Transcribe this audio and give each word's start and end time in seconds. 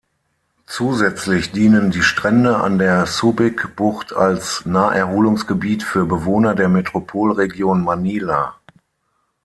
Zusätzlich 0.65 1.51
dienen 1.51 1.91
die 1.91 2.01
Strände 2.01 2.55
an 2.57 2.79
der 2.79 3.05
Subic-Bucht 3.05 4.13
als 4.13 4.65
Naherholungsgebiet 4.65 5.83
für 5.83 6.07
Bewohner 6.07 6.55
der 6.55 6.69
Metropolregion 6.69 7.83
Manila. 7.83 8.55